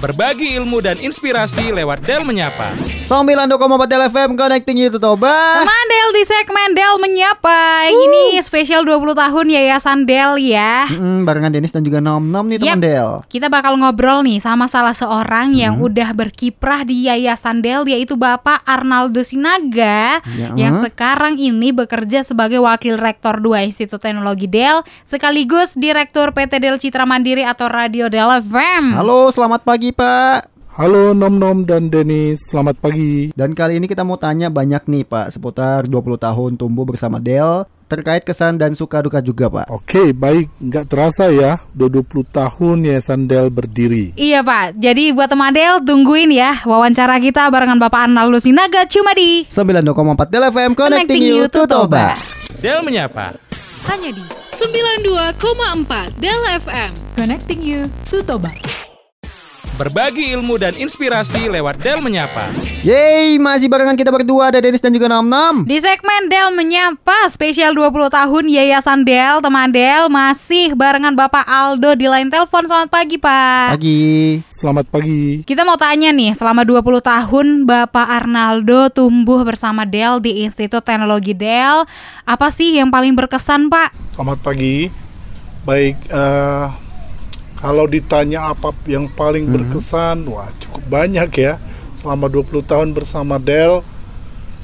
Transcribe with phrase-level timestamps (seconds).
[0.00, 2.72] Berbagi ilmu dan inspirasi lewat Del Menyapa.
[3.04, 3.52] 92,4
[3.84, 5.60] Del FM connecting you to Toba.
[5.60, 11.52] Teman Del di segmen Del Menyapa Ini spesial 20 tahun Yayasan Del ya Mm, barengan
[11.52, 12.80] Denis dan juga Nom Nom nih teman Yep.
[12.80, 13.10] Del.
[13.28, 18.64] Kita bakal ngobrol nih sama salah seorang yang udah berkiprah di Yayasan Del Yaitu Bapak
[18.64, 20.54] Arnaldo Sinaga Ya.
[20.56, 26.78] Yang sekarang ini bekerja sebagai Wakil Rektor 2 Institut Teknologi Del Sekaligus Direktur PT Del
[26.78, 30.50] Citra Mandiri atau Radio Del FM Halo, selamat pagi Pak.
[30.70, 33.34] Halo Nom Nom dan Denis, selamat pagi.
[33.34, 37.66] Dan kali ini kita mau tanya banyak nih Pak seputar 20 tahun tumbuh bersama Del
[37.90, 39.66] terkait kesan dan suka duka juga Pak.
[39.66, 44.14] Oke, baik, nggak terasa ya, udah 20 tahun Yayasan Del berdiri.
[44.14, 49.10] Iya Pak, jadi buat teman Del tungguin ya wawancara kita barengan Bapak Arnaldo Sinaga cuma
[49.12, 49.90] di 92,4
[50.30, 52.14] Del FM connecting, you to Toba.
[52.62, 53.34] Del Menyapa.
[53.90, 56.90] Hanya di 92,4 Del FM.
[57.18, 58.54] Connecting you to Toba.
[59.80, 62.52] Berbagi ilmu dan inspirasi lewat Del Menyapa.
[62.84, 65.64] Yeay, masih barengan kita berdua ada Denis dan juga Nom Nom.
[65.64, 71.96] Di segmen Del Menyapa spesial 20 tahun Yayasan Del, teman Del masih barengan Bapak Aldo
[71.96, 72.68] di line telepon.
[72.68, 73.80] Selamat pagi Pak.
[73.80, 74.44] Pagi.
[74.52, 75.48] Selamat pagi.
[75.48, 81.32] Kita mau tanya nih, selama 20 tahun Bapak Arnaldo tumbuh bersama Del di Institut Teknologi
[81.32, 81.88] Del,
[82.28, 83.96] apa sih yang paling berkesan Pak?
[84.12, 84.92] Selamat pagi.
[85.64, 86.89] Baik, eh,
[87.60, 91.60] kalau ditanya apa yang paling berkesan, wah cukup banyak ya.
[91.92, 93.84] Selama 20 tahun bersama Del,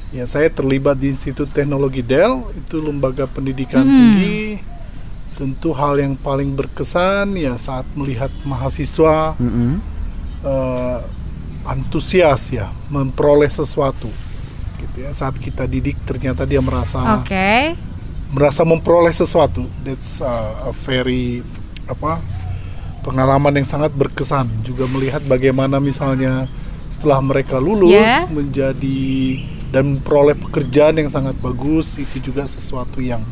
[0.09, 4.57] ya saya terlibat di Institut Teknologi Del, itu lembaga pendidikan tinggi.
[5.37, 9.77] Tentu hal yang paling berkesan ya saat melihat mahasiswa Mm-mm.
[10.41, 10.99] eh,
[11.67, 14.09] antusias ya memperoleh sesuatu
[14.81, 17.75] gitu ya saat kita didik ternyata dia merasa Oke.
[18.33, 21.45] merasa memperoleh sesuatu that's uh, a very
[21.85, 22.17] apa
[23.07, 26.51] pengalaman yang sangat berkesan juga melihat bagaimana misalnya
[26.91, 28.27] setelah mereka lulus Ya.
[28.27, 28.99] menjadi
[29.71, 33.23] dan memperoleh pekerjaan yang sangat bagus itu juga sesuatu yang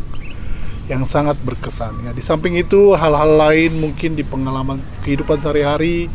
[0.85, 6.07] yang sangat berkesan ya di samping itu hal-hal lain mungkin di pengalaman kehidupan sehari-hari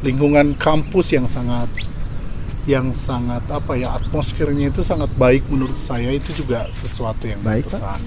[0.00, 1.68] lingkungan kampus yang sangat
[2.64, 7.68] yang sangat apa ya atmosfernya itu sangat baik menurut saya itu juga sesuatu yang Baik,
[7.68, 8.00] Pak.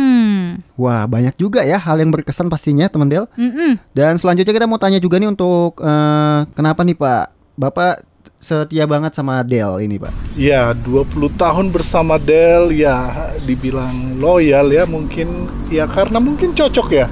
[0.00, 0.64] Hmm.
[0.80, 3.28] Wah, banyak juga ya hal yang berkesan pastinya teman Del.
[3.36, 3.76] Mm-mm.
[3.92, 7.24] Dan selanjutnya kita mau tanya juga nih untuk eh, kenapa nih Pak?
[7.60, 8.08] Bapak
[8.40, 10.12] setia banget sama Del ini Pak.
[10.40, 17.06] Ya, 20 tahun bersama Del ya dibilang loyal ya mungkin ya karena mungkin cocok ya.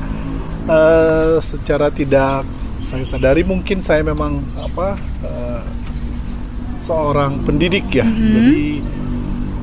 [0.69, 2.49] Eh, secara tidak
[2.81, 4.97] saya sadari mungkin saya memang apa
[5.29, 5.61] eh,
[6.81, 8.09] seorang pendidik ya.
[8.09, 8.81] Jadi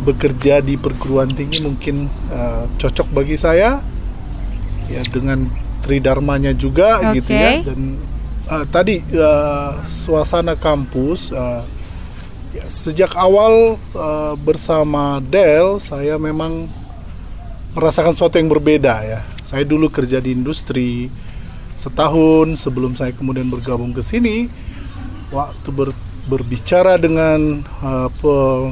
[0.05, 3.81] bekerja di perguruan tinggi mungkin eh, cocok bagi saya
[4.85, 5.49] ya dengan
[5.81, 7.41] tridharmanya juga gitu Oke.
[7.41, 7.79] ya dan
[8.45, 11.63] eh, tadi eh, suasana kampus eh,
[12.55, 16.71] Ya, sejak awal eh, bersama Del, saya memang
[17.75, 19.27] merasakan sesuatu yang berbeda ya.
[19.43, 21.11] Saya dulu kerja di industri
[21.75, 24.47] setahun sebelum saya kemudian bergabung ke sini.
[25.35, 25.99] Waktu ber-
[26.31, 28.71] berbicara dengan eh, pe-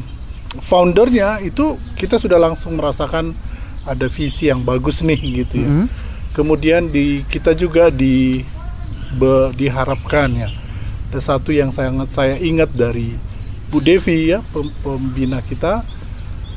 [0.61, 3.33] foundernya itu kita sudah langsung merasakan
[3.83, 5.69] ada visi yang bagus nih gitu ya.
[5.69, 5.85] Mhm.
[6.33, 8.41] Kemudian di kita juga di
[9.13, 10.49] be- diharapkan ya.
[11.09, 13.13] Ada satu yang sangat saya ingat dari
[13.69, 15.85] Bu Devi ya pem- pembina kita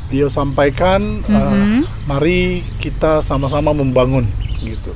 [0.07, 2.41] dia sampaikan eh, mari
[2.79, 4.23] kita sama-sama membangun
[4.57, 4.95] gitu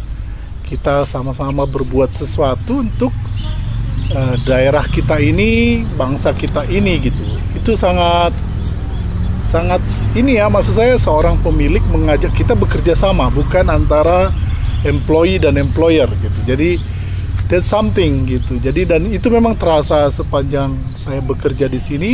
[0.64, 3.10] kita sama-sama berbuat sesuatu untuk
[4.08, 8.30] eh, daerah kita ini bangsa kita ini gitu itu sangat
[9.50, 9.82] sangat
[10.14, 14.30] ini ya maksud saya seorang pemilik mengajak kita bekerja sama bukan antara
[14.86, 16.78] employee dan employer gitu jadi
[17.50, 22.12] that's something gitu jadi dan itu memang terasa sepanjang saya bekerja di sini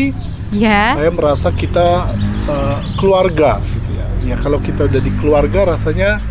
[0.54, 0.94] Ya.
[0.94, 2.06] saya merasa kita
[2.46, 4.06] uh, keluarga gitu ya.
[4.22, 6.22] Ya kalau kita udah di keluarga rasanya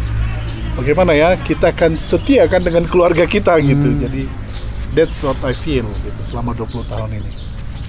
[0.80, 1.36] bagaimana ya?
[1.36, 3.92] Kita akan setia kan dengan keluarga kita gitu.
[4.00, 4.24] Jadi
[4.96, 7.32] that's what I feel gitu selama 20 tahun ini.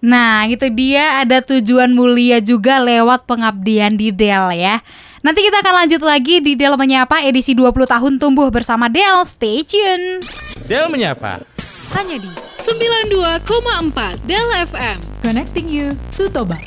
[0.05, 4.81] Nah, itu dia ada tujuan mulia juga lewat pengabdian di Del ya.
[5.25, 9.25] Nanti kita akan lanjut lagi di Del Menyapa edisi 20 tahun tumbuh bersama Del.
[9.27, 10.23] Stay tune.
[10.69, 11.43] Del Menyapa.
[11.95, 12.31] Hanya di
[12.63, 14.99] 92,4 Del FM.
[15.23, 16.59] Connecting you to Toba.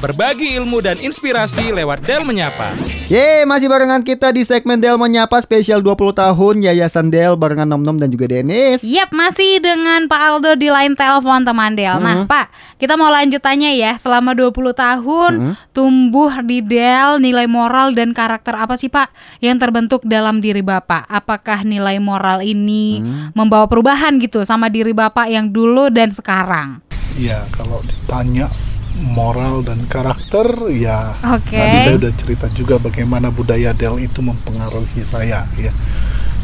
[0.00, 2.72] Berbagi ilmu dan inspirasi lewat Del Menyapa.
[3.04, 7.84] Ye, masih barengan kita di segmen Del Menyapa spesial 20 tahun Yayasan Del barengan Nom
[7.84, 8.80] Nom dan juga Dennis.
[8.80, 12.00] Yap, masih dengan Pak Aldo di line telepon teman Del.
[12.00, 12.24] Nah, Hmm.
[12.24, 12.48] Pak,
[12.80, 14.00] kita mau lanjut tanya ya.
[14.00, 15.54] Selama 20 tahun Hmm.
[15.76, 19.12] tumbuh di Del nilai moral dan karakter apa sih, Pak,
[19.44, 21.12] yang terbentuk dalam diri Bapak?
[21.12, 23.36] Apakah nilai moral ini Hmm.
[23.36, 26.80] membawa perubahan gitu sama diri Bapak yang dulu dan sekarang?
[27.20, 28.48] Ya, kalau ditanya
[28.96, 31.52] moral dan karakter, ya Oke.
[31.52, 35.72] tadi saya udah cerita juga bagaimana budaya Del itu mempengaruhi saya, ya.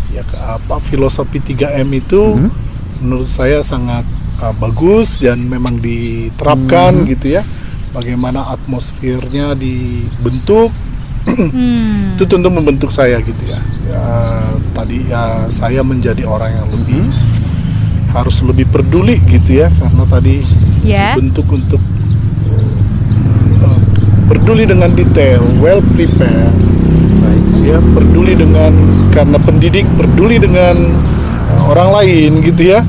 [0.09, 2.51] Ya, ke- apa filosofi 3M itu Mhm.
[3.01, 4.07] menurut saya sangat
[4.37, 7.07] uh, bagus dan memang diterapkan Mhm.
[7.11, 7.43] gitu ya.
[7.91, 10.71] Bagaimana atmosfernya dibentuk
[11.27, 12.15] Hmm.
[12.15, 13.59] itu tentu membentuk saya gitu ya.
[13.87, 14.03] ya
[14.71, 17.03] tadi ya saya menjadi orang yang lebih
[18.11, 20.47] harus lebih peduli gitu ya karena tadi
[20.83, 21.19] Ya.
[21.19, 21.83] bentuk untuk
[24.27, 26.55] peduli dengan detail, well prepared,
[27.67, 28.73] ya peduli dengan
[29.11, 30.77] karena pendidik peduli dengan
[31.51, 32.81] uh, orang lain gitu ya.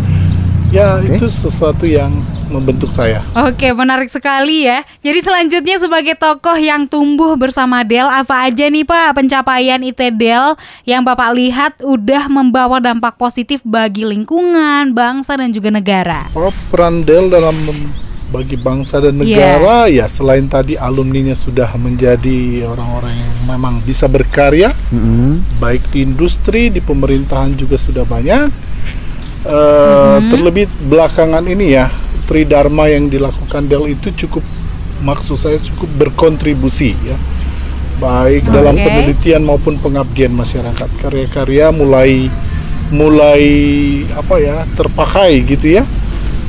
[0.68, 1.16] Ya Oke.
[1.16, 2.12] itu sesuatu yang
[2.52, 3.24] membentuk saya.
[3.36, 4.84] Oke, menarik sekali ya.
[5.04, 10.56] Jadi selanjutnya sebagai tokoh yang tumbuh bersama Del, apa aja nih Pak pencapaian IT Del
[10.84, 16.28] yang Bapak lihat udah membawa dampak positif bagi lingkungan, bangsa dan juga negara?
[16.36, 17.56] Oh, peran Del dalam
[18.28, 19.22] bagi bangsa dan Iya.
[19.22, 25.40] negara ya selain tadi alumninya sudah menjadi orang-orang yang memang bisa berkarya Mm-mm.
[25.58, 28.52] baik di industri di pemerintahan juga sudah banyak
[29.40, 30.28] Eh, Mm-hmm.
[30.28, 31.88] terlebih belakangan ini ya
[32.26, 34.44] tridharma yang dilakukan Del itu cukup
[35.00, 37.16] maksud saya cukup berkontribusi ya
[37.98, 38.84] baik dalam Oke.
[38.84, 42.28] penelitian maupun pengabdian masyarakat karya-karya mulai
[42.90, 43.44] mulai
[44.12, 45.84] apa ya terpakai gitu ya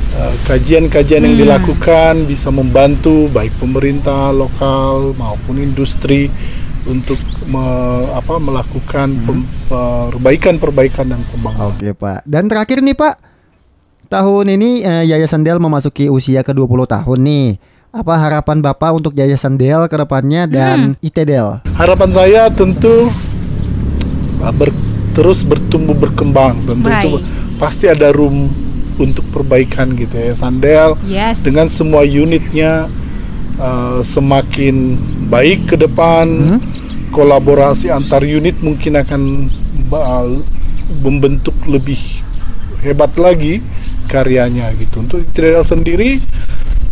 [0.09, 1.43] Eh, kajian-kajian yang Hmm.
[1.45, 6.27] dilakukan bisa membantu baik pemerintah lokal maupun industri
[6.83, 7.15] untuk
[7.45, 11.71] me- apa, melakukan pem- perbaikan-perbaikan dan pembangunan.
[11.71, 12.25] Oke Pak.
[12.25, 13.15] Dan terakhir nih Pak,
[14.07, 17.47] tahun ini eh, Yayasan Del memasuki usia ke-20 tahun nih.
[17.89, 21.61] Apa harapan Bapak untuk Yayasan Del ke depannya dan IT Del?
[21.73, 23.09] Harapan saya tentu
[24.39, 24.75] uh, ber-
[25.11, 26.61] terus bertumbuh berkembang.
[26.63, 27.11] Tentu itu
[27.57, 28.45] pasti ada room
[28.99, 30.35] untuk perbaikan gitu ya.
[30.35, 31.41] Sandel Yes.
[31.41, 32.91] dengan semua unitnya
[33.57, 36.27] uh, semakin baik ke depan.
[36.27, 36.61] Hmm?
[37.09, 39.49] Kolaborasi antar unit mungkin akan
[39.89, 40.29] ba-
[41.01, 41.97] membentuk lebih
[42.85, 43.65] hebat lagi
[44.05, 45.01] karyanya gitu.
[45.01, 46.21] Untuk Intidel sendiri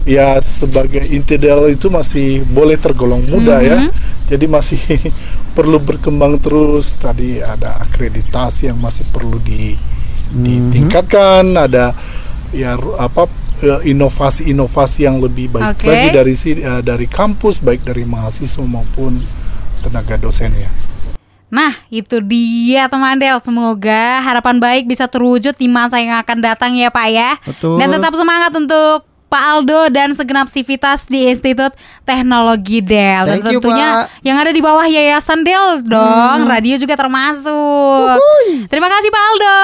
[0.08, 3.78] ya sebagai Intidel itu masih boleh tergolong muda ya.
[3.86, 3.92] Mhm.
[4.28, 4.82] Jadi masih
[5.56, 6.98] perlu berkembang terus.
[6.98, 9.78] Tadi ada akreditasi yang masih perlu di
[10.32, 11.96] ditingkatkan, ada
[12.56, 13.28] ya apa
[13.64, 15.88] eh, inovasi-inovasi yang lebih baik Oke.
[15.88, 19.20] lagi dari si eh, dari kampus baik dari mahasiswa maupun
[19.84, 20.70] tenaga dosennya.
[21.48, 23.40] Nah, itu dia teman Del.
[23.40, 27.40] Semoga harapan baik bisa terwujud di masa yang akan datang ya Pak ya.
[27.40, 27.80] Betul.
[27.80, 29.08] Dan tetap semangat untuk
[29.38, 31.70] Pak Aldo dan segenap sivitas di Institut
[32.02, 33.22] Teknologi Del.
[33.30, 34.10] Dan Thank you, tentunya Pak.
[34.10, 34.26] Hmm.
[34.26, 36.50] yang ada di bawah Yayasan Del dong.
[36.50, 38.18] Radio juga termasuk.
[38.66, 39.60] Terima kasih Pak Aldo.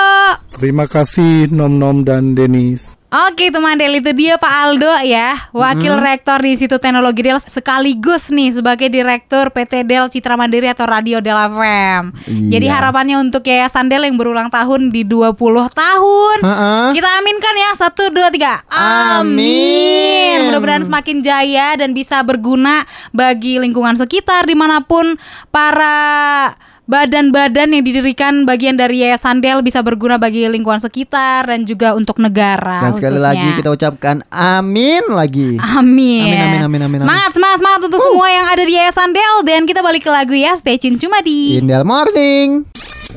[0.61, 3.01] Terima kasih Nom Nom dan Denis.
[3.13, 8.33] Oke teman Del itu dia Pak Aldo ya Wakil Rektor di Institut Teknologi Del Sekaligus
[8.33, 12.49] nih sebagai Direktur PT Del Citra Mandiri atau Radio Del FM Iya.
[12.57, 15.37] Jadi harapannya untuk Yayasan Del yang berulang tahun di 20
[15.77, 16.89] tahun Ha-ha.
[16.89, 20.49] Kita aminkan ya Satu, dua, tiga Amin.
[20.49, 22.81] Mudah-mudahan semakin jaya dan bisa berguna
[23.13, 25.21] bagi lingkungan sekitar Di mana pun
[25.53, 31.95] para badan-badan yang didirikan bagian dari Yayasan Del bisa berguna bagi lingkungan sekitar dan juga
[31.95, 33.31] untuk negara Dan sekali khususnya.
[33.31, 35.55] lagi kita ucapkan amin lagi.
[35.57, 36.27] Amin.
[36.27, 36.99] Amin, amin, amin, amin, amin.
[37.01, 40.35] Semangat, semangat, semangat untuk semua yang ada di Yayasan Del dan kita balik ke lagu
[40.35, 40.53] ya.
[40.53, 42.67] Stay tune cuma di Indel Morning.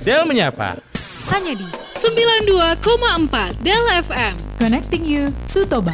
[0.03, 0.79] Del Menyapa.
[1.27, 1.67] Hanya di
[1.99, 2.79] 92,4
[3.67, 4.35] Del FM.
[4.57, 5.91] Connecting you to Toba.